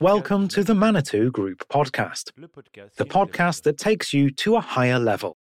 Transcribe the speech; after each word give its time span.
Welcome 0.00 0.48
to 0.48 0.64
the 0.64 0.74
Manitou 0.74 1.30
Group 1.30 1.68
podcast, 1.68 2.32
the 2.96 3.04
podcast 3.04 3.64
that 3.64 3.76
takes 3.76 4.14
you 4.14 4.30
to 4.30 4.56
a 4.56 4.62
higher 4.62 4.98
level. 4.98 5.36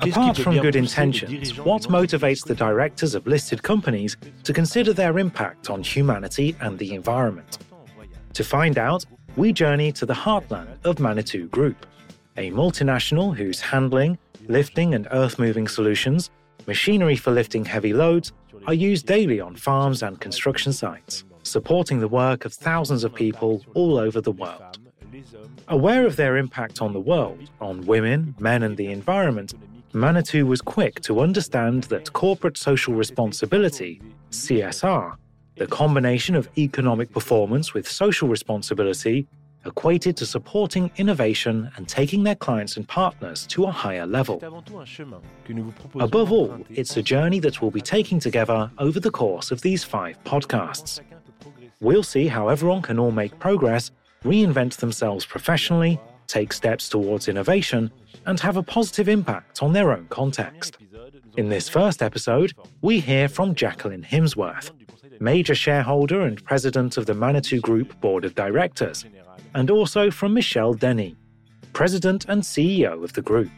Apart 0.00 0.36
from 0.38 0.58
good 0.58 0.76
intentions, 0.76 1.58
what 1.58 1.82
motivates 1.82 2.46
the 2.46 2.54
directors 2.54 3.16
of 3.16 3.26
listed 3.26 3.64
companies 3.64 4.16
to 4.44 4.52
consider 4.52 4.92
their 4.92 5.18
impact 5.18 5.70
on 5.70 5.82
humanity 5.82 6.54
and 6.60 6.78
the 6.78 6.94
environment? 6.94 7.58
To 8.34 8.44
find 8.44 8.78
out, 8.78 9.04
we 9.36 9.52
journey 9.52 9.92
to 9.92 10.06
the 10.06 10.14
heartland 10.14 10.84
of 10.84 11.00
Manitou 11.00 11.48
Group, 11.48 11.86
a 12.36 12.50
multinational 12.50 13.36
whose 13.36 13.60
handling, 13.60 14.18
lifting, 14.48 14.94
and 14.94 15.08
earth 15.10 15.38
moving 15.38 15.66
solutions, 15.66 16.30
machinery 16.66 17.16
for 17.16 17.32
lifting 17.32 17.64
heavy 17.64 17.92
loads, 17.92 18.32
are 18.66 18.74
used 18.74 19.06
daily 19.06 19.40
on 19.40 19.56
farms 19.56 20.02
and 20.02 20.20
construction 20.20 20.72
sites, 20.72 21.24
supporting 21.42 21.98
the 21.98 22.08
work 22.08 22.44
of 22.44 22.52
thousands 22.52 23.04
of 23.04 23.14
people 23.14 23.64
all 23.74 23.98
over 23.98 24.20
the 24.20 24.32
world. 24.32 24.78
Aware 25.68 26.06
of 26.06 26.16
their 26.16 26.36
impact 26.36 26.80
on 26.80 26.92
the 26.92 27.00
world, 27.00 27.50
on 27.60 27.80
women, 27.82 28.34
men, 28.38 28.62
and 28.62 28.76
the 28.76 28.92
environment, 28.92 29.54
Manitou 29.92 30.46
was 30.46 30.60
quick 30.60 31.00
to 31.00 31.20
understand 31.20 31.84
that 31.84 32.12
corporate 32.12 32.56
social 32.56 32.94
responsibility, 32.94 34.00
CSR, 34.30 35.16
the 35.60 35.66
combination 35.66 36.34
of 36.34 36.48
economic 36.56 37.12
performance 37.12 37.74
with 37.74 37.86
social 37.86 38.26
responsibility, 38.26 39.26
equated 39.66 40.16
to 40.16 40.24
supporting 40.24 40.90
innovation 40.96 41.70
and 41.76 41.86
taking 41.86 42.22
their 42.22 42.34
clients 42.34 42.78
and 42.78 42.88
partners 42.88 43.46
to 43.46 43.64
a 43.64 43.70
higher 43.70 44.06
level. 44.06 44.42
Above 46.00 46.32
all, 46.32 46.58
it's 46.70 46.96
a 46.96 47.02
journey 47.02 47.40
that 47.40 47.60
we'll 47.60 47.70
be 47.70 47.82
taking 47.82 48.18
together 48.18 48.70
over 48.78 48.98
the 48.98 49.10
course 49.10 49.50
of 49.50 49.60
these 49.60 49.84
five 49.84 50.16
podcasts. 50.24 51.02
We'll 51.82 52.04
see 52.04 52.26
how 52.26 52.48
everyone 52.48 52.80
can 52.80 52.98
all 52.98 53.10
make 53.10 53.38
progress 53.38 53.90
reinvent 54.24 54.76
themselves 54.76 55.26
professionally, 55.26 56.00
take 56.26 56.54
steps 56.54 56.88
towards 56.88 57.28
innovation, 57.28 57.92
and 58.24 58.40
have 58.40 58.56
a 58.56 58.62
positive 58.62 59.10
impact 59.10 59.62
on 59.62 59.74
their 59.74 59.92
own 59.92 60.06
context. 60.08 60.78
In 61.36 61.48
this 61.48 61.68
first 61.68 62.02
episode, 62.02 62.52
we 62.80 63.00
hear 63.00 63.28
from 63.28 63.54
Jacqueline 63.54 64.02
Himsworth, 64.02 64.70
major 65.20 65.54
shareholder 65.54 66.22
and 66.22 66.42
president 66.44 66.96
of 66.96 67.06
the 67.06 67.14
Manitou 67.14 67.60
Group 67.60 68.00
Board 68.00 68.24
of 68.24 68.34
Directors, 68.34 69.04
and 69.54 69.70
also 69.70 70.10
from 70.10 70.34
Michel 70.34 70.72
Denis, 70.74 71.14
president 71.72 72.24
and 72.28 72.42
CEO 72.42 73.04
of 73.04 73.12
the 73.12 73.22
group. 73.22 73.50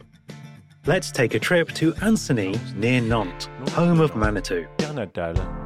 Let's 0.87 1.13
take 1.13 1.35
a 1.35 1.39
trip 1.39 1.73
to 1.75 1.93
Ancenis 2.03 2.75
near 2.75 3.01
Nantes, 3.01 3.49
home 3.71 4.01
of 4.01 4.17
Manitou. 4.17 4.67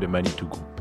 Manitou 0.07 0.47
Group. 0.47 0.77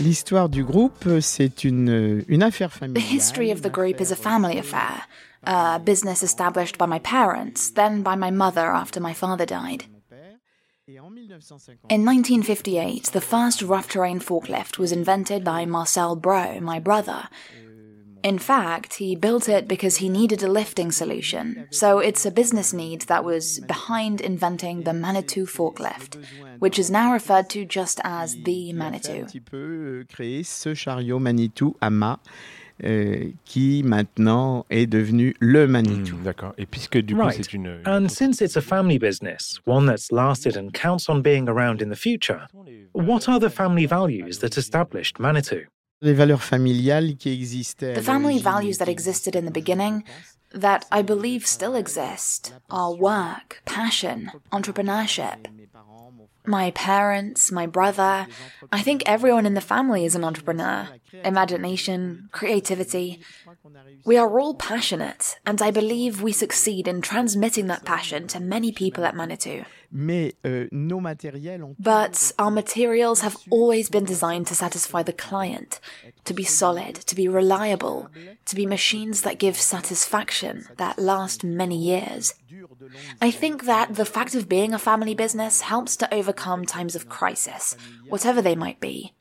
L'histoire 0.00 0.48
du 0.48 0.64
groupe, 0.64 1.20
c'est 1.20 1.64
une, 1.64 2.24
une 2.28 2.42
affaire 2.42 2.72
familiale. 2.72 3.02
The 3.02 3.12
history 3.12 3.50
of 3.50 3.62
the 3.62 3.68
group 3.68 4.00
is 4.00 4.10
a 4.10 4.16
family 4.16 4.56
affair. 4.56 5.02
A 5.44 5.78
business 5.78 6.22
established 6.22 6.78
by 6.78 6.86
my 6.86 7.00
parents, 7.00 7.70
then 7.70 8.02
by 8.02 8.14
my 8.14 8.30
mother 8.30 8.72
after 8.72 9.00
my 9.00 9.12
father 9.12 9.44
died. 9.44 9.84
In 11.88 12.04
1958, 12.04 13.04
the 13.04 13.20
first 13.20 13.62
rough 13.62 13.88
terrain 13.88 14.20
forklift 14.20 14.78
was 14.78 14.92
invented 14.92 15.44
by 15.44 15.64
Marcel 15.64 16.16
Braud, 16.16 16.62
my 16.62 16.78
brother, 16.78 17.28
in 18.22 18.38
fact, 18.38 18.94
he 18.94 19.16
built 19.16 19.48
it 19.48 19.66
because 19.66 19.96
he 19.96 20.08
needed 20.08 20.42
a 20.42 20.48
lifting 20.48 20.92
solution, 20.92 21.66
so 21.70 21.98
it's 22.00 22.26
a 22.26 22.30
business 22.30 22.72
need 22.72 23.02
that 23.02 23.24
was 23.24 23.60
behind 23.60 24.20
inventing 24.20 24.82
the 24.82 24.92
Manitou 24.92 25.46
forklift, 25.46 26.22
which 26.58 26.78
is 26.78 26.90
now 26.90 27.12
referred 27.12 27.48
to 27.50 27.64
just 27.64 28.00
as 28.04 28.36
the 28.44 28.72
Manitou. 28.74 29.26
Créer 32.80 33.20
ce 33.20 33.30
chariot 33.30 33.30
Manitou 33.30 33.30
à 33.30 33.30
mât 33.30 33.30
euh, 33.30 33.30
qui 33.44 33.82
maintenant 33.84 34.66
est 34.70 34.86
devenu 34.86 35.34
le 35.40 35.66
Manitou. 35.66 36.16
Mm, 36.16 36.22
D'accord. 36.22 36.54
Et 36.58 36.66
puisque 36.66 36.98
du 36.98 37.14
coup 37.14 37.22
right. 37.22 37.36
c'est 37.36 37.52
une 37.52 37.80
And 37.86 38.08
since 38.08 38.40
it's 38.40 38.56
a 38.56 38.60
family 38.60 38.98
business, 38.98 39.60
one 39.66 39.86
that's 39.86 40.10
lasted 40.10 40.56
and 40.56 40.70
counts 40.72 41.08
on 41.08 41.20
being 41.20 41.48
around 41.48 41.82
in 41.82 41.90
the 41.90 41.98
future, 41.98 42.46
what 42.94 43.28
are 43.28 43.40
the 43.40 43.50
family 43.50 43.86
values 43.86 44.38
that 44.40 44.56
established 44.56 45.18
Manitou? 45.18 45.66
Les 46.02 46.14
valeurs 46.14 46.42
familiales 46.42 47.16
qui 47.16 47.30
existaient. 47.30 47.94
The 47.94 48.02
family 48.02 48.38
values 48.38 48.78
that 48.78 48.88
existed 48.88 49.36
in 49.36 49.44
the 49.44 49.52
beginning, 49.52 50.02
that 50.54 50.86
I 50.90 51.02
believe 51.02 51.46
still 51.46 51.74
exist, 51.74 52.54
are 52.70 52.94
work, 52.94 53.62
passion, 53.66 54.30
entrepreneurship. 54.50 55.46
My 56.50 56.72
parents, 56.72 57.52
my 57.52 57.66
brother, 57.66 58.26
I 58.72 58.80
think 58.82 59.04
everyone 59.06 59.46
in 59.46 59.54
the 59.54 59.60
family 59.60 60.04
is 60.04 60.16
an 60.16 60.24
entrepreneur. 60.24 60.88
Imagination, 61.24 62.28
creativity. 62.32 63.20
We 64.04 64.16
are 64.16 64.40
all 64.40 64.54
passionate, 64.56 65.38
and 65.46 65.62
I 65.62 65.70
believe 65.70 66.22
we 66.22 66.32
succeed 66.32 66.88
in 66.88 67.02
transmitting 67.02 67.68
that 67.68 67.84
passion 67.84 68.26
to 68.28 68.40
many 68.40 68.72
people 68.72 69.04
at 69.04 69.14
Manitou. 69.14 69.62
Euh, 69.92 70.68
but 71.78 72.32
our 72.38 72.50
materials 72.50 73.22
have 73.22 73.36
always 73.50 73.88
been 73.88 74.04
designed 74.04 74.46
to 74.46 74.54
satisfy 74.54 75.02
the 75.02 75.12
client, 75.12 75.80
to 76.24 76.32
be 76.32 76.44
solid, 76.44 76.94
to 76.94 77.16
be 77.16 77.26
reliable, 77.26 78.08
to 78.44 78.54
be 78.54 78.66
machines 78.66 79.22
that 79.22 79.38
give 79.38 79.56
satisfaction, 79.56 80.66
that 80.76 80.98
last 80.98 81.42
many 81.42 81.76
years. 81.76 82.34
I 83.20 83.30
think 83.30 83.64
that 83.64 83.94
the 83.96 84.04
fact 84.04 84.34
of 84.34 84.48
being 84.48 84.72
a 84.72 84.78
family 84.78 85.14
business 85.14 85.62
helps 85.62 85.96
to 85.96 86.14
overcome 86.14 86.66
times 86.66 86.94
of 86.94 87.08
crisis, 87.08 87.76
whatever 88.08 88.40
they 88.40 88.54
might 88.54 88.80
be. 88.80 89.12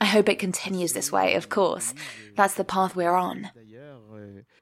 I 0.00 0.06
hope 0.06 0.28
it 0.28 0.38
continues 0.38 0.92
this 0.92 1.12
way, 1.12 1.34
of 1.34 1.48
course. 1.48 1.94
That's 2.36 2.54
the 2.54 2.64
path 2.64 2.96
we're 2.96 3.14
on. 3.14 3.50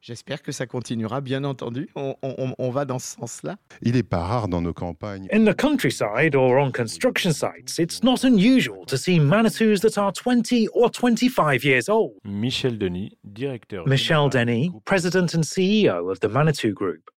J'espère 0.02 0.40
que 0.40 0.50
ça 0.50 0.66
continuera, 0.66 1.20
bien 1.20 1.44
entendu. 1.44 1.90
On, 1.94 2.14
on, 2.22 2.54
on, 2.58 2.70
va 2.70 2.86
dans 2.86 2.98
ce 2.98 3.16
sens-là. 3.16 3.56
Il 3.82 3.96
est 3.96 4.02
pas 4.02 4.24
rare 4.24 4.48
dans 4.48 4.62
nos 4.62 4.72
campagnes. 4.72 5.28
In 5.30 5.44
the 5.44 5.54
countryside 5.54 6.34
or 6.34 6.56
on 6.56 6.70
construction 6.72 7.32
sites, 7.32 7.78
it's 7.78 8.02
not 8.02 8.24
unusual 8.24 8.86
to 8.86 8.96
see 8.96 9.20
Manitous 9.20 9.80
that 9.80 9.98
are 10.00 10.10
20 10.10 10.68
or 10.72 10.90
25 10.90 11.64
years 11.64 11.90
old. 11.90 12.12
Michel 12.24 12.78
Denis, 12.78 13.18
directeur. 13.24 13.86
Michel 13.86 14.30
Denis, 14.30 14.70
president 14.86 15.34
and 15.34 15.44
CEO 15.44 16.10
of 16.10 16.20
the 16.20 16.28
Manitou 16.30 16.72
Group. 16.72 17.10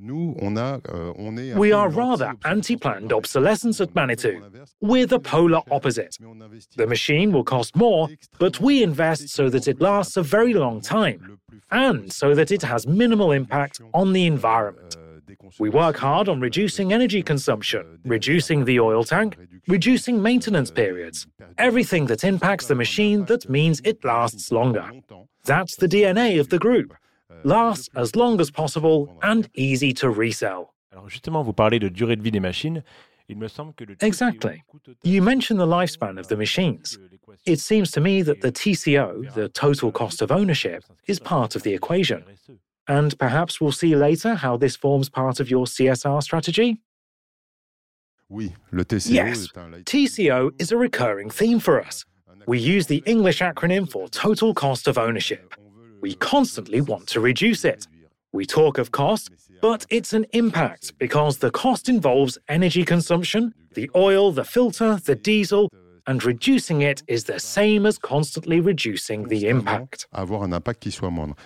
Nous, 0.00 0.34
on 0.42 0.56
a, 0.56 0.80
euh, 0.88 1.12
we 1.56 1.72
are 1.72 1.88
rather 1.88 2.34
anti 2.44 2.76
planned 2.76 3.12
obsolescence 3.12 3.80
at 3.80 3.94
Manitou. 3.94 4.42
We're 4.80 5.06
the 5.06 5.20
polar 5.20 5.62
opposite. 5.70 6.16
The 6.76 6.86
machine 6.86 7.30
will 7.30 7.44
cost 7.44 7.76
more, 7.76 8.08
but 8.40 8.60
we 8.60 8.82
invest 8.82 9.28
so 9.28 9.48
that 9.50 9.68
it 9.68 9.80
lasts 9.80 10.16
a 10.16 10.22
very 10.22 10.52
long 10.52 10.80
time 10.80 11.38
and 11.70 12.12
so 12.12 12.34
that 12.34 12.50
it 12.50 12.62
has 12.62 12.88
minimal 12.88 13.30
impact 13.30 13.80
on 13.92 14.12
the 14.12 14.26
environment. 14.26 14.96
We 15.60 15.70
work 15.70 15.96
hard 15.98 16.28
on 16.28 16.40
reducing 16.40 16.92
energy 16.92 17.22
consumption, 17.22 18.00
reducing 18.04 18.64
the 18.64 18.80
oil 18.80 19.04
tank, 19.04 19.36
reducing 19.68 20.20
maintenance 20.20 20.70
periods, 20.70 21.26
everything 21.56 22.06
that 22.06 22.24
impacts 22.24 22.66
the 22.66 22.74
machine 22.74 23.26
that 23.26 23.48
means 23.48 23.80
it 23.84 24.04
lasts 24.04 24.50
longer. 24.50 24.90
That's 25.44 25.76
the 25.76 25.86
DNA 25.88 26.40
of 26.40 26.48
the 26.48 26.58
group. 26.58 26.94
Last 27.44 27.90
as 27.96 28.14
long 28.14 28.40
as 28.40 28.50
possible 28.50 29.16
and 29.22 29.48
easy 29.54 29.92
to 29.94 30.10
resell. 30.10 30.74
Alors 30.92 31.08
justement, 31.08 31.42
vous 31.42 31.52
parlez 31.52 31.78
de 31.78 31.88
durée 31.88 32.16
de 32.16 32.22
vie 32.22 32.30
des 32.30 32.40
machines. 32.40 32.82
Exactly. 34.00 34.62
You 35.02 35.22
mentioned 35.22 35.58
the 35.58 35.66
lifespan 35.66 36.18
of 36.18 36.28
the 36.28 36.36
machines. 36.36 36.98
It 37.46 37.58
seems 37.58 37.90
to 37.92 38.00
me 38.00 38.22
that 38.22 38.42
the 38.42 38.52
TCO, 38.52 39.32
the 39.34 39.48
total 39.48 39.90
cost 39.90 40.20
of 40.20 40.30
ownership, 40.30 40.84
is 41.06 41.18
part 41.18 41.56
of 41.56 41.62
the 41.62 41.72
equation. 41.72 42.22
And 42.86 43.18
perhaps 43.18 43.60
we'll 43.60 43.72
see 43.72 43.96
later 43.96 44.34
how 44.34 44.58
this 44.58 44.76
forms 44.76 45.08
part 45.08 45.40
of 45.40 45.50
your 45.50 45.64
CSR 45.64 46.22
strategy? 46.22 46.82
yes, 49.06 49.48
TCO 49.84 50.50
is 50.58 50.70
a 50.72 50.76
recurring 50.76 51.30
theme 51.30 51.60
for 51.60 51.80
us. 51.82 52.04
We 52.46 52.58
use 52.58 52.86
the 52.88 53.02
English 53.06 53.40
acronym 53.40 53.90
for 53.90 54.08
Total 54.08 54.52
Cost 54.52 54.86
of 54.86 54.98
Ownership. 54.98 55.54
We 56.04 56.16
constantly 56.16 56.82
want 56.82 57.06
to 57.14 57.20
reduce 57.20 57.64
it. 57.64 57.88
We 58.30 58.44
talk 58.44 58.76
of 58.76 58.90
cost, 58.90 59.30
but 59.62 59.86
it's 59.88 60.12
an 60.12 60.26
impact 60.34 60.92
because 60.98 61.38
the 61.38 61.50
cost 61.50 61.88
involves 61.88 62.36
energy 62.46 62.84
consumption, 62.84 63.54
the 63.72 63.88
oil, 63.96 64.30
the 64.30 64.44
filter, 64.44 64.96
the 64.96 65.14
diesel, 65.14 65.70
and 66.06 66.22
reducing 66.22 66.82
it 66.82 67.02
is 67.08 67.24
the 67.24 67.40
same 67.40 67.86
as 67.86 67.96
constantly 67.96 68.60
reducing 68.60 69.28
the 69.28 69.48
impact. 69.48 70.06
Avoir 70.12 70.42
un 70.42 70.52
impact 70.52 70.82
qui 70.82 70.90
soit 70.90 71.10
moindre. 71.10 71.36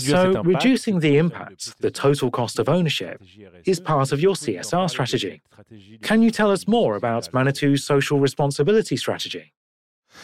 so, 0.00 0.42
reducing 0.42 0.98
the 0.98 1.16
impact, 1.16 1.80
the 1.80 1.92
total 1.92 2.32
cost 2.32 2.58
of 2.58 2.68
ownership, 2.68 3.22
is 3.64 3.78
part 3.78 4.10
of 4.10 4.18
your 4.18 4.34
CSR 4.34 4.90
strategy. 4.90 5.40
Can 6.02 6.20
you 6.20 6.32
tell 6.32 6.50
us 6.50 6.66
more 6.66 6.96
about 6.96 7.30
Manitou's 7.32 7.84
social 7.84 8.18
responsibility 8.18 8.96
strategy? 8.96 9.52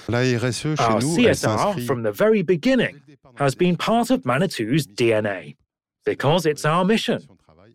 La 0.08 0.22
RSE 0.22 0.76
chez 0.76 0.82
Our 0.82 1.00
nous, 1.00 1.16
CSR, 1.16 1.86
from 1.86 2.02
the 2.02 2.12
very 2.12 2.42
beginning, 2.42 3.00
has 3.36 3.54
been 3.54 3.76
part 3.76 4.10
of 4.10 4.24
Manitou's 4.24 4.86
DNA 4.86 5.56
because 6.04 6.46
it's 6.46 6.64
our 6.64 6.84
mission. 6.84 7.20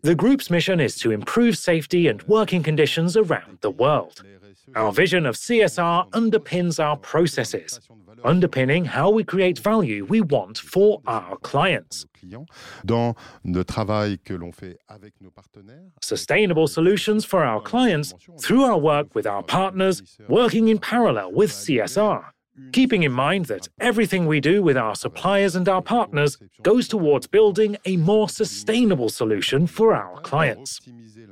The 0.02 0.14
group's 0.14 0.50
mission 0.50 0.78
is 0.80 0.96
to 0.96 1.10
improve 1.10 1.56
safety 1.56 2.06
and 2.08 2.22
working 2.24 2.62
conditions 2.62 3.16
around 3.16 3.58
the 3.60 3.70
world. 3.70 4.22
Our 4.74 4.92
vision 4.92 5.26
of 5.26 5.36
CSR 5.36 6.10
underpins 6.10 6.82
our 6.82 6.96
processes, 6.96 7.80
underpinning 8.24 8.84
how 8.84 9.10
we 9.10 9.22
create 9.24 9.58
value 9.58 10.04
we 10.04 10.20
want 10.20 10.58
for 10.58 11.00
our 11.06 11.36
clients. 11.38 12.04
clients, 12.20 12.46
dans 12.84 13.14
le 13.44 13.64
travail 13.64 14.18
que 14.18 14.34
l'on 14.34 14.52
fait 14.52 14.78
avec 14.88 15.14
nos 15.20 15.30
partenaires. 15.30 15.92
Sustainable 16.00 16.66
solutions 16.66 17.24
for 17.24 17.44
our 17.44 17.60
clients 17.62 18.14
through 18.40 18.64
our 18.64 18.78
work 18.78 19.14
with 19.14 19.26
our 19.26 19.42
partners, 19.42 20.02
working 20.28 20.68
in 20.68 20.78
parallel 20.78 21.32
with 21.32 21.50
CSR. 21.50 22.24
Keeping 22.72 23.02
in 23.02 23.12
mind 23.12 23.46
that 23.46 23.68
everything 23.80 24.26
we 24.26 24.40
do 24.40 24.62
with 24.62 24.76
our 24.76 24.94
suppliers 24.94 25.56
and 25.56 25.68
our 25.68 25.82
partners 25.82 26.38
goes 26.62 26.88
towards 26.88 27.26
building 27.26 27.76
a 27.84 27.96
more 27.96 28.28
sustainable 28.28 29.08
solution 29.08 29.66
for 29.66 29.94
our 29.94 30.20
clients. 30.20 30.80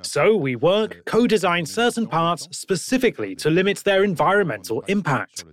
So 0.02 0.36
we 0.36 0.54
work, 0.56 1.04
co 1.06 1.26
design 1.26 1.64
certain 1.64 2.06
parts 2.06 2.48
specifically 2.50 3.34
to 3.36 3.50
limit 3.50 3.78
their 3.78 4.04
environmental 4.04 4.82
impact, 4.82 5.44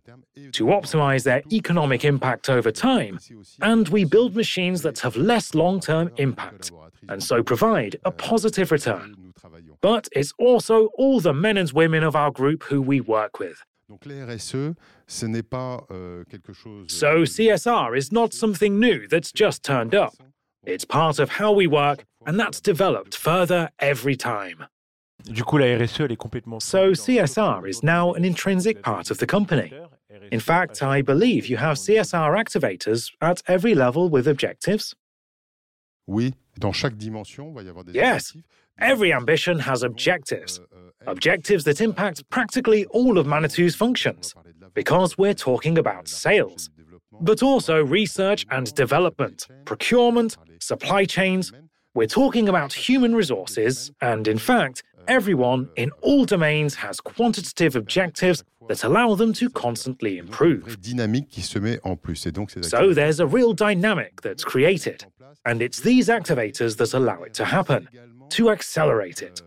to 0.52 0.66
optimize 0.66 1.24
their 1.24 1.42
economic 1.52 2.04
impact 2.04 2.50
over 2.50 2.72
time, 2.72 3.20
and 3.62 3.88
we 3.90 4.04
build 4.04 4.36
machines 4.36 4.82
that 4.82 5.00
have 5.00 5.16
less 5.16 5.56
long 5.56 5.80
term 5.80 6.12
impact, 6.18 6.72
and 7.08 7.24
so 7.24 7.42
provide 7.42 7.96
a 8.04 8.12
positive 8.12 8.72
return. 8.72 9.34
But 9.82 10.08
it's 10.12 10.34
also 10.38 10.88
all 10.98 11.20
the 11.20 11.34
men 11.34 11.58
and 11.58 11.72
women 11.72 12.04
of 12.04 12.16
our 12.16 12.32
group 12.32 12.64
who 12.64 12.82
we 12.82 13.00
work 13.02 13.40
with. 13.40 13.64
Donc 13.92 14.06
les 14.06 14.24
RSE, 14.24 14.74
ce 15.06 15.26
n'est 15.26 15.44
pas 15.44 15.86
euh, 15.92 16.24
quelque 16.30 16.54
chose. 16.54 16.88
So 16.88 17.26
CSR 17.26 17.94
is 17.98 18.14
not 18.14 18.32
something 18.32 18.80
new 18.80 19.06
that's 19.06 19.34
just 19.36 19.66
turned 19.66 19.94
up. 19.94 20.14
It's 20.66 20.86
part 20.86 21.20
of 21.20 21.42
how 21.42 21.52
we 21.54 21.68
work, 21.68 22.06
and 22.26 22.40
that's 22.40 22.62
developed 22.62 23.14
further 23.14 23.70
every 23.80 24.16
time. 24.16 24.66
Du 25.26 25.44
coup, 25.44 25.58
la 25.58 25.66
RSE, 25.78 26.06
elle 26.06 26.14
est 26.14 26.16
complètement. 26.16 26.62
So 26.62 26.94
CSR 26.94 27.68
is 27.68 27.84
now 27.84 28.14
an 28.14 28.24
intrinsic 28.24 28.82
part 28.82 29.12
of 29.12 29.18
the 29.18 29.26
company. 29.26 29.74
In 30.32 30.40
fact, 30.40 30.82
I 30.82 31.02
believe 31.02 31.48
you 31.48 31.58
have 31.58 31.76
CSR 31.76 32.34
activators 32.38 33.12
at 33.20 33.44
every 33.50 33.76
level 33.76 34.10
with 34.10 34.26
objectives. 34.26 34.96
Oui, 36.08 36.34
dans 36.58 36.72
chaque 36.74 36.96
dimension, 36.98 37.50
il 37.50 37.56
va 37.56 37.64
y 37.64 37.70
avoir 37.70 37.84
des 37.86 37.94
Yes, 37.94 38.32
objectifs. 38.32 38.44
every 38.80 39.14
ambition 39.14 39.60
has 39.60 39.84
objectives. 39.84 40.60
Objectives 41.08 41.64
that 41.64 41.82
impact 41.82 42.24
practically 42.30 42.86
all 42.92 43.18
of 43.18 43.26
Manitou's 43.26 43.76
functions, 43.76 44.34
because 44.74 45.18
we're 45.18 45.34
talking 45.34 45.78
about 45.78 46.08
sales, 46.08 46.70
but 47.20 47.42
also 47.42 47.84
research 47.84 48.46
and 48.52 48.74
development, 48.76 49.48
procurement, 49.66 50.38
supply 50.60 51.06
chains. 51.06 51.52
We're 51.94 52.08
talking 52.08 52.48
about 52.48 52.72
human 52.74 53.16
resources, 53.16 53.92
and 54.00 54.28
in 54.28 54.38
fact, 54.38 54.82
everyone 55.08 55.70
in 55.76 55.92
all 56.02 56.26
domains 56.26 56.76
has 56.76 57.00
quantitative 57.02 57.76
objectives 57.76 58.44
that 58.68 58.84
allow 58.84 59.16
them 59.16 59.34
to 59.34 59.50
constantly 59.50 60.18
improve. 60.18 60.80
dynamique 60.82 61.30
qui 61.30 61.42
se 61.42 61.60
met 61.60 61.80
en 61.84 61.96
plus. 61.96 62.26
Et 62.26 62.32
donc, 62.32 62.52
ces 62.52 62.62
So 62.64 62.94
there's 62.94 63.20
a 63.20 63.28
real 63.28 63.54
dynamic 63.54 64.22
that's 64.22 64.44
created, 64.44 65.06
and 65.46 65.62
it's 65.62 65.82
these 65.82 66.10
activators 66.10 66.78
that 66.78 66.94
allow 66.94 67.24
it 67.24 67.34
to 67.36 67.46
happen, 67.46 67.88
to 68.30 68.50
accelerate 68.50 69.22
it. 69.22 69.42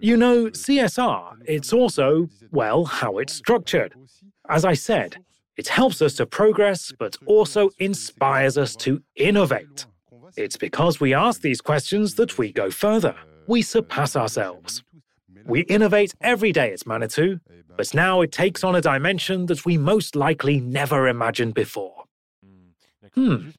You 0.00 0.16
know, 0.16 0.46
CSR, 0.46 1.36
it's 1.44 1.72
also, 1.72 2.28
well, 2.52 2.84
how 2.84 3.18
it's 3.18 3.34
structured. 3.34 3.94
As 4.48 4.64
I 4.64 4.74
said, 4.74 5.18
it 5.56 5.68
helps 5.68 6.00
us 6.00 6.14
to 6.14 6.24
progress, 6.26 6.90
but 6.98 7.16
also 7.26 7.68
inspires 7.78 8.56
us 8.56 8.74
to 8.76 9.02
innovate. 9.16 9.84
It's 10.36 10.56
because 10.56 11.00
we 11.00 11.12
ask 11.12 11.42
these 11.42 11.60
questions 11.60 12.14
that 12.14 12.38
we 12.38 12.50
go 12.50 12.70
further. 12.70 13.14
We 13.46 13.60
surpass 13.62 14.16
ourselves. 14.16 14.82
We 15.50 15.62
innovate 15.62 16.14
every 16.20 16.52
day 16.52 16.72
at 16.72 16.86
Manitou, 16.86 17.40
but 17.76 17.92
now 17.92 18.20
it 18.20 18.30
takes 18.30 18.62
on 18.62 18.76
a 18.76 18.80
dimension 18.80 19.46
that 19.46 19.64
we 19.64 19.76
most 19.76 20.14
likely 20.14 20.60
never 20.60 21.08
imagined 21.08 21.54
before. 21.54 22.04
Hmm. 23.14 23.50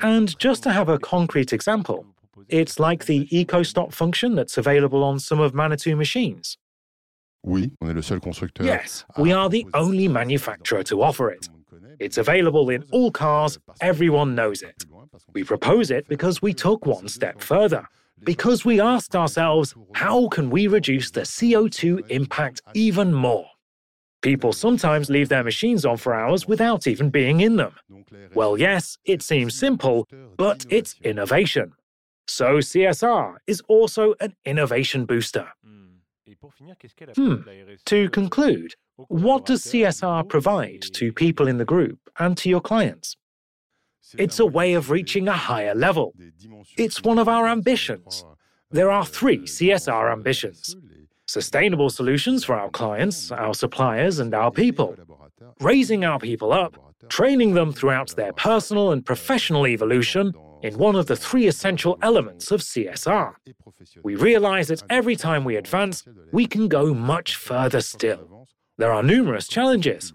And 0.00 0.36
just 0.40 0.64
to 0.64 0.72
have 0.72 0.88
a 0.88 0.98
concrete 0.98 1.52
example, 1.52 2.04
it's 2.48 2.80
like 2.80 3.06
the 3.06 3.26
EcoStop 3.26 3.92
function 3.92 4.34
that's 4.34 4.58
available 4.58 5.04
on 5.04 5.20
some 5.20 5.38
of 5.38 5.54
Manitou 5.54 5.94
machines. 5.94 6.58
Oui, 7.44 7.70
on 7.80 7.90
est 7.90 7.94
le 7.94 8.02
seul 8.02 8.18
constructeur. 8.18 8.66
Yes, 8.66 9.04
we 9.16 9.32
are 9.32 9.48
the 9.48 9.64
only 9.72 10.08
manufacturer 10.08 10.82
to 10.82 11.00
offer 11.00 11.30
it. 11.30 11.48
It's 12.00 12.18
available 12.18 12.70
in 12.70 12.82
all 12.90 13.12
cars, 13.12 13.56
everyone 13.80 14.34
knows 14.34 14.62
it. 14.62 14.84
We 15.32 15.44
propose 15.44 15.92
it 15.92 16.08
because 16.08 16.42
we 16.42 16.52
took 16.52 16.86
one 16.86 17.06
step 17.06 17.40
further. 17.40 17.86
Because 18.24 18.64
we 18.64 18.80
asked 18.80 19.14
ourselves, 19.14 19.74
how 19.94 20.28
can 20.28 20.50
we 20.50 20.66
reduce 20.66 21.10
the 21.10 21.20
CO2 21.20 22.10
impact 22.10 22.62
even 22.74 23.12
more? 23.12 23.46
People 24.22 24.52
sometimes 24.52 25.10
leave 25.10 25.28
their 25.28 25.44
machines 25.44 25.84
on 25.84 25.98
for 25.98 26.14
hours 26.14 26.48
without 26.48 26.86
even 26.86 27.10
being 27.10 27.40
in 27.40 27.56
them. 27.56 27.74
Well, 28.34 28.58
yes, 28.58 28.98
it 29.04 29.22
seems 29.22 29.54
simple, 29.54 30.08
but 30.36 30.64
it's 30.70 30.96
innovation. 31.02 31.72
So 32.26 32.58
CSR 32.58 33.36
is 33.46 33.62
also 33.68 34.14
an 34.20 34.34
innovation 34.44 35.04
booster. 35.04 35.48
Hmm. 35.62 37.42
To 37.84 38.10
conclude, 38.10 38.74
what 38.96 39.46
does 39.46 39.62
CSR 39.62 40.28
provide 40.28 40.82
to 40.94 41.12
people 41.12 41.46
in 41.46 41.58
the 41.58 41.64
group 41.64 41.98
and 42.18 42.36
to 42.38 42.48
your 42.48 42.60
clients? 42.60 43.16
It's 44.18 44.38
a 44.38 44.46
way 44.46 44.74
of 44.74 44.90
reaching 44.90 45.28
a 45.28 45.32
higher 45.32 45.74
level. 45.74 46.14
It's 46.76 47.02
one 47.02 47.18
of 47.18 47.28
our 47.28 47.46
ambitions. 47.48 48.24
There 48.70 48.90
are 48.90 49.04
three 49.04 49.40
CSR 49.40 50.12
ambitions 50.12 50.76
sustainable 51.28 51.90
solutions 51.90 52.44
for 52.44 52.54
our 52.54 52.70
clients, 52.70 53.32
our 53.32 53.52
suppliers, 53.52 54.20
and 54.20 54.32
our 54.32 54.50
people, 54.50 54.94
raising 55.60 56.04
our 56.04 56.20
people 56.20 56.52
up, 56.52 56.76
training 57.08 57.54
them 57.54 57.72
throughout 57.72 58.14
their 58.16 58.32
personal 58.32 58.92
and 58.92 59.04
professional 59.04 59.66
evolution 59.66 60.32
in 60.62 60.78
one 60.78 60.96
of 60.96 61.06
the 61.06 61.16
three 61.16 61.46
essential 61.46 61.98
elements 62.00 62.50
of 62.50 62.60
CSR. 62.60 63.34
We 64.02 64.14
realize 64.14 64.68
that 64.68 64.82
every 64.88 65.16
time 65.16 65.44
we 65.44 65.56
advance, 65.56 66.04
we 66.32 66.46
can 66.46 66.68
go 66.68 66.94
much 66.94 67.36
further 67.36 67.80
still. 67.80 68.46
There 68.78 68.92
are 68.92 69.02
numerous 69.02 69.48
challenges. 69.48 70.12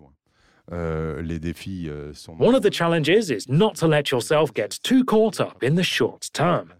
Euh, 0.71 1.21
les 1.21 1.39
défis 1.39 1.89
euh, 1.89 2.13
sont 2.13 2.35
One 2.39 2.55
of 2.55 2.61
the 2.61 2.71
challenges 2.71 3.29
is 3.29 3.49
not 3.49 3.75
to 3.75 3.87
let 3.87 4.09
yourself 4.11 4.53
get 4.53 4.79
too 4.83 5.03
caught 5.03 5.41
up 5.41 5.61
in 5.63 5.75
the 5.75 5.83
short 5.83 6.29
term. 6.33 6.73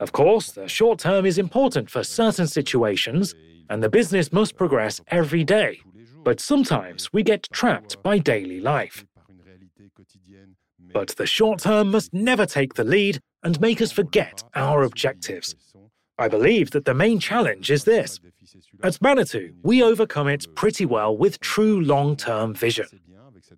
Of 0.00 0.12
course, 0.12 0.52
the 0.52 0.68
short 0.68 0.98
term 0.98 1.24
is 1.24 1.38
important 1.38 1.88
for 1.88 2.02
certain 2.02 2.46
situations, 2.46 3.34
and 3.70 3.82
the 3.82 3.88
business 3.88 4.32
must 4.32 4.56
progress 4.56 5.00
every 5.08 5.44
day. 5.44 5.80
But 6.24 6.40
sometimes 6.40 7.12
we 7.12 7.22
get 7.22 7.48
trapped 7.52 8.02
by 8.02 8.18
daily 8.18 8.60
life. 8.60 9.04
But 10.92 11.14
the 11.16 11.26
short 11.26 11.60
term 11.60 11.92
must 11.92 12.12
never 12.12 12.46
take 12.46 12.74
the 12.74 12.84
lead 12.84 13.20
and 13.44 13.60
make 13.60 13.80
us 13.80 13.92
forget 13.92 14.42
our 14.54 14.82
objectives. 14.82 15.54
I 16.18 16.28
believe 16.28 16.70
that 16.72 16.84
the 16.84 16.94
main 16.94 17.20
challenge 17.20 17.70
is 17.70 17.84
this. 17.84 18.18
At 18.82 19.00
Manitou, 19.00 19.52
we 19.62 19.82
overcome 19.82 20.28
it 20.28 20.46
pretty 20.54 20.84
well 20.86 21.16
with 21.16 21.38
true 21.40 21.80
long 21.80 22.16
term 22.16 22.54
vision. 22.54 22.86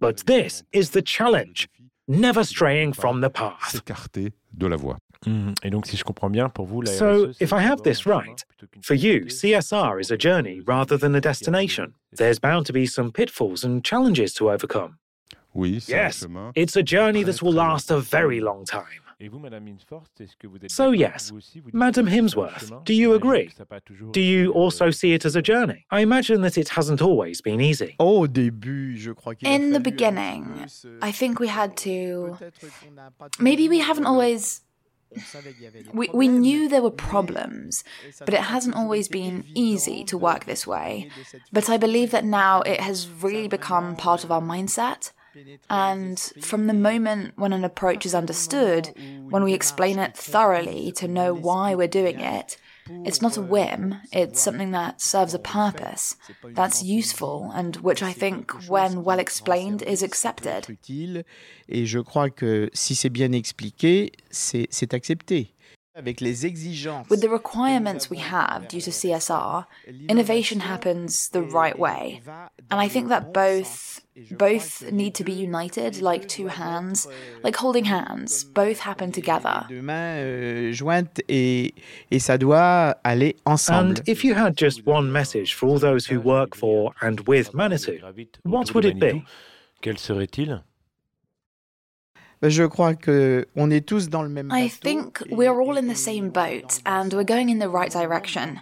But 0.01 0.25
this 0.27 0.63
is 0.73 0.91
the 0.91 1.03
challenge 1.03 1.69
never 2.07 2.43
straying 2.45 2.93
from 2.95 3.21
the 3.21 3.29
path. 3.31 3.73
s'écarter 3.73 4.33
de 4.57 4.67
la 4.67 4.77
voie. 4.77 4.97
Mm. 5.27 5.53
Et 5.65 5.71
donc, 5.71 5.87
si 5.87 5.97
je 5.97 6.05
comprends 6.05 6.31
bien, 6.31 6.49
pour 6.49 6.67
vous, 6.67 6.81
la 6.83 6.91
So, 6.93 7.27
RSE, 7.27 7.33
c'est 7.39 7.45
if 7.45 7.53
I 7.53 7.61
have 7.61 7.83
this 7.83 8.07
right, 8.07 8.45
For 8.83 8.95
you. 8.95 9.27
CSR 9.27 10.01
is 10.01 10.13
a 10.13 10.17
journey 10.17 10.61
rather 10.65 10.97
than 10.97 11.15
a 11.17 11.21
destination. 11.21 11.93
There's 12.17 12.39
bound 12.39 12.67
to 12.67 12.73
be 12.73 12.87
some 12.87 13.11
pitfalls 13.11 13.65
and 13.65 13.83
challenges 13.85 14.33
to 14.35 14.49
overcome. 14.51 14.99
Oui, 15.55 15.81
c'est 15.81 15.93
un 15.95 16.05
Yes, 16.05 16.21
chemin. 16.21 16.53
it's 16.55 16.77
a 16.77 16.83
journey 16.85 17.25
that 17.25 17.43
will 17.43 17.53
last 17.53 17.91
a 17.91 17.99
very 17.99 18.41
long 18.41 18.65
time. 18.65 19.03
Et 19.21 19.29
vous, 19.29 19.41
Madame 19.41 19.67
Himsworth, 19.67 20.21
est-ce 20.21 20.37
que 20.37 20.47
vous 20.47 20.59
êtes 20.59 20.71
So, 20.71 20.93
yes, 20.93 21.31
vous 21.33 21.39
aussi, 21.39 21.59
vous 21.59 21.67
dites 21.71 21.75
Madam 21.75 22.05
que 22.05 22.11
c'est 22.13 22.17
un 22.17 22.21
Himsworth, 22.23 22.71
do 22.87 22.93
you 22.93 23.13
agree? 23.15 23.49
que 23.49 23.53
ça 23.55 23.65
a 23.65 23.67
pas 23.67 23.81
toujours 23.81 24.13
Do 24.13 24.21
you 24.21 24.53
euh, 24.53 24.65
also 24.65 24.93
see 24.93 25.13
it 25.13 25.27
as 25.27 25.35
a 25.37 25.43
journey? 25.43 25.85
I 25.91 26.03
imagine 26.03 26.41
that 26.43 26.57
it 26.57 26.69
hasn't 26.79 27.03
always 27.03 27.43
been 27.43 27.61
easy. 27.61 27.97
Oh, 27.99 28.21
au 28.21 28.29
début, 28.29 28.97
je 28.97 29.11
crois 29.11 29.35
qu'il 29.35 29.49
a 29.49 29.51
In 29.51 29.73
the 29.73 29.83
beginning, 29.83 30.45
petit 30.45 30.63
peu 30.63 30.69
se- 30.69 30.87
euh, 30.87 31.01
I 31.03 31.13
think 31.13 31.41
we 31.41 31.49
had 31.51 31.75
to. 31.75 32.37
Peut-être 32.39 32.61
qu'on 32.61 32.93
n'a 32.95 33.11
pas 33.11 33.27
Maybe 33.41 33.69
we 33.69 33.81
haven't 33.81 34.05
euh, 34.07 34.09
always. 34.09 34.61
on 35.17 35.19
savait 35.21 35.53
qu'il 35.53 35.65
y 35.65 35.67
avait 35.67 35.83
des 35.83 35.91
We, 35.93 36.09
we 36.13 36.29
knew 36.29 36.69
there 36.69 36.83
were 36.83 36.95
problems, 36.95 37.83
but 38.21 38.35
it 38.35 38.53
hasn't 38.53 38.77
always 38.77 39.09
been 39.09 39.43
easy 39.57 40.05
to 40.05 40.17
work 40.17 40.45
this 40.47 40.65
way. 40.65 41.09
fonctionner 41.09 41.09
de 41.19 41.25
cette 41.25 41.43
But 41.53 41.69
I 41.69 41.77
believe 41.77 42.13
that 42.13 42.23
now 42.23 42.61
it 42.65 42.81
has 42.81 43.09
really 43.21 43.49
become 43.49 43.97
part 43.97 44.23
of 44.23 44.31
our 44.31 44.41
euh, 44.41 44.47
mindset. 44.47 45.13
And 45.69 46.19
from 46.41 46.67
the 46.67 46.75
moment 46.75 47.33
when 47.37 47.53
an 47.53 47.65
approach 47.65 48.07
is 48.07 48.15
understood, 48.15 48.93
when 49.31 49.45
we 49.45 49.55
explain 49.55 49.99
it 49.99 50.17
thoroughly 50.17 50.93
to 50.93 51.09
know 51.09 51.35
why 51.35 51.75
we're 51.75 51.89
doing 51.89 52.21
it, 52.21 52.57
It's 53.05 53.21
not 53.21 53.37
a 53.37 53.43
whim, 53.43 53.97
it's 54.13 54.41
something 54.41 54.71
that 54.73 55.01
serves 55.01 55.35
a 55.35 55.39
purpose, 55.39 56.17
that's 56.55 56.83
useful, 56.83 57.51
and 57.55 57.77
which 57.77 58.03
I 58.03 58.13
think, 58.13 58.53
when 58.69 59.05
well 59.05 59.19
explained, 59.19 59.83
is 59.83 60.03
accepted. 60.03 60.67
Et 61.69 61.85
je 61.85 61.99
crois 62.01 62.31
que 62.31 62.71
si 62.73 62.95
c'est 62.95 63.11
bien 63.11 63.33
expliqué, 63.33 64.13
c'est 64.31 64.95
accepté. 64.95 65.55
With 65.97 67.21
the 67.21 67.29
requirements 67.29 68.09
we 68.09 68.19
have 68.19 68.69
due 68.69 68.81
to 68.81 68.91
CSR, 68.91 69.67
innovation 70.09 70.61
happens 70.61 71.29
the 71.31 71.43
right 71.43 71.77
way. 71.79 72.23
And 72.71 72.81
I 72.81 72.89
think 72.89 73.09
that 73.09 73.33
both 73.33 74.01
both 74.31 74.91
need 74.91 75.15
to 75.15 75.25
be 75.25 75.33
united 75.33 76.01
like 76.03 76.29
two 76.29 76.49
hands, 76.49 77.07
like 77.43 77.57
holding 77.57 77.85
hands, 77.85 78.45
both 78.45 78.81
happen 78.81 79.13
together. 79.13 79.67
Euh, 79.71 80.73
and 83.71 84.03
if 84.07 84.25
you 84.25 84.35
had 84.35 84.57
just 84.57 84.87
one 84.87 85.11
message 85.13 85.55
for 85.55 85.69
all 85.69 85.79
those 85.79 86.07
who 86.07 86.21
work 86.21 86.55
for 86.57 86.93
and 87.01 87.21
with 87.27 87.55
Manitou, 87.55 88.01
what 88.43 88.75
would 88.75 88.85
it 88.85 88.99
be? 88.99 89.25
Je 92.43 92.65
crois 92.65 92.95
que 92.95 93.47
on 93.57 93.71
est 93.71 93.87
tous 93.87 94.09
dans 94.09 94.23
le 94.23 94.29
même 94.29 94.51
I 94.53 94.69
think 94.69 95.23
we're 95.31 95.61
all 95.61 95.77
in 95.77 95.89
the 95.89 95.97
same 95.97 96.31
boat 96.31 96.81
and 96.87 97.13
we're 97.13 97.25
going 97.25 97.49
in 97.49 97.59
the 97.59 97.69
right 97.69 97.91
direction. 97.91 98.61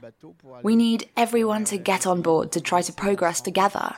We 0.63 0.77
need 0.77 1.09
everyone 1.17 1.65
to 1.67 1.77
get 1.77 2.07
on 2.07 2.23
board 2.23 2.53
to 2.53 2.61
try 2.61 2.83
to 2.83 2.93
progress 2.93 3.43
together. 3.43 3.97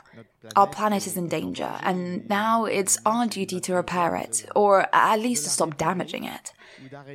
Our 0.56 0.66
planet 0.66 1.06
is 1.06 1.16
in 1.16 1.28
danger, 1.28 1.70
and 1.82 2.28
now 2.28 2.64
it's 2.64 2.98
our 3.04 3.26
duty 3.26 3.60
to 3.60 3.74
repair 3.74 4.16
it, 4.16 4.46
or 4.54 4.86
at 4.92 5.20
least 5.20 5.44
to 5.44 5.50
stop 5.50 5.76
damaging 5.76 6.24
it. 6.24 6.52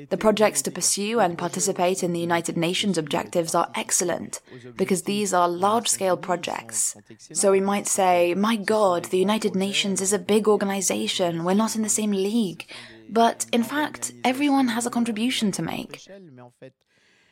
The 0.09 0.17
projects 0.17 0.61
to 0.63 0.71
pursue 0.71 1.19
and 1.19 1.37
participate 1.37 2.03
in 2.03 2.13
the 2.13 2.19
United 2.19 2.57
Nations 2.57 2.97
objectives 2.97 3.55
are 3.55 3.71
excellent, 3.75 4.41
because 4.75 5.03
these 5.03 5.33
are 5.33 5.47
large 5.47 5.87
scale 5.87 6.17
projects. 6.17 6.95
So 7.31 7.51
we 7.51 7.61
might 7.61 7.87
say, 7.87 8.33
my 8.33 8.55
God, 8.55 9.05
the 9.05 9.17
United 9.17 9.55
Nations 9.55 10.01
is 10.01 10.13
a 10.13 10.19
big 10.19 10.47
organization, 10.47 11.43
we're 11.43 11.53
not 11.53 11.75
in 11.75 11.81
the 11.81 11.89
same 11.89 12.11
league. 12.11 12.65
But 13.09 13.45
in 13.51 13.63
fact, 13.63 14.13
everyone 14.23 14.69
has 14.69 14.85
a 14.85 14.89
contribution 14.89 15.51
to 15.53 15.61
make. 15.61 16.01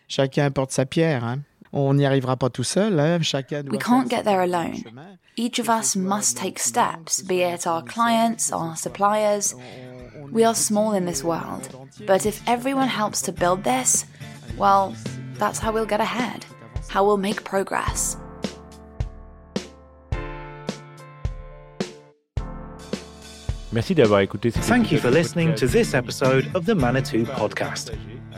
Chacun 0.07 0.45
apporte 0.45 0.71
sa 0.71 0.85
pierre? 0.85 1.39
On 1.73 1.93
n'y 1.93 2.05
arrivera 2.05 2.35
pas 2.35 2.49
tout 2.49 2.65
seul. 2.65 2.99
Hein? 2.99 3.23
Chacun 3.23 3.69
we 3.69 3.77
can't 3.77 4.09
get 4.09 4.25
there 4.25 4.41
alone. 4.41 4.83
Each 5.37 5.57
of 5.57 5.69
us 5.69 5.95
must 5.95 6.35
take 6.35 6.59
steps, 6.59 7.21
be 7.21 7.41
it 7.43 7.65
our 7.65 7.81
clients, 7.81 8.51
our 8.51 8.75
suppliers. 8.75 9.55
We 10.31 10.45
are 10.45 10.55
small 10.55 10.93
in 10.93 11.05
this 11.05 11.23
world, 11.25 11.89
but 12.07 12.25
if 12.25 12.41
everyone 12.47 12.87
helps 12.87 13.21
to 13.23 13.33
build 13.33 13.65
this, 13.65 14.05
well, 14.57 14.95
that's 15.33 15.59
how 15.59 15.73
we'll 15.73 15.85
get 15.85 15.99
ahead, 15.99 16.45
how 16.87 17.05
we'll 17.05 17.17
make 17.17 17.43
progress. 17.43 18.15
Thank 23.73 24.91
you 24.91 24.99
for 24.99 25.11
listening 25.11 25.55
to 25.55 25.67
this 25.67 25.93
episode 25.93 26.49
of 26.55 26.65
the 26.65 26.75
Manitou 26.75 27.25
podcast. 27.25 27.97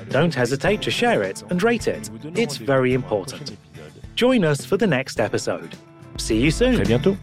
Don't 0.09 0.33
hesitate 0.33 0.81
to 0.81 0.91
share 0.91 1.21
it 1.21 1.43
and 1.49 1.61
rate 1.61 1.87
it. 1.87 2.09
It's 2.35 2.57
very 2.57 2.93
important. 2.93 3.55
Join 4.15 4.43
us 4.43 4.65
for 4.65 4.77
the 4.77 4.87
next 4.87 5.19
episode. 5.19 5.75
See 6.17 6.39
you 6.39 6.51
soon. 6.51 6.75
Très 6.75 6.85
bientôt. 6.85 7.17